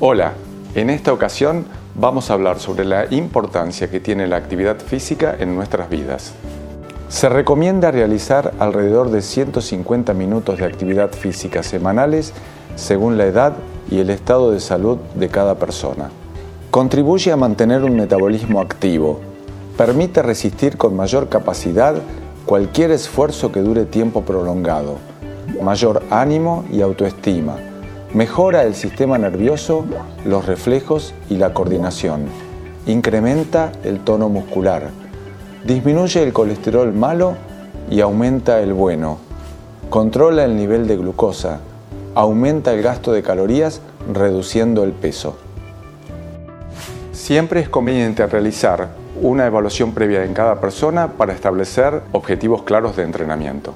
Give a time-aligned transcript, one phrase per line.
[0.00, 0.34] Hola,
[0.76, 1.64] en esta ocasión
[1.96, 6.34] vamos a hablar sobre la importancia que tiene la actividad física en nuestras vidas.
[7.08, 12.32] Se recomienda realizar alrededor de 150 minutos de actividad física semanales
[12.76, 13.54] según la edad
[13.90, 16.10] y el estado de salud de cada persona.
[16.70, 19.18] Contribuye a mantener un metabolismo activo,
[19.76, 21.96] permite resistir con mayor capacidad
[22.46, 24.98] cualquier esfuerzo que dure tiempo prolongado,
[25.60, 27.56] mayor ánimo y autoestima,
[28.14, 29.84] mejora el sistema nervioso,
[30.24, 32.26] los reflejos y la coordinación,
[32.86, 34.90] incrementa el tono muscular,
[35.64, 37.36] disminuye el colesterol malo
[37.90, 39.18] y aumenta el bueno,
[39.90, 41.60] controla el nivel de glucosa,
[42.14, 43.80] aumenta el gasto de calorías
[44.12, 45.36] reduciendo el peso.
[47.12, 48.88] Siempre es conveniente realizar
[49.20, 53.74] una evaluación previa en cada persona para establecer objetivos claros de entrenamiento.